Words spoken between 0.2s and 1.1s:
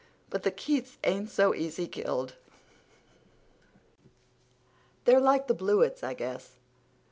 But the Keiths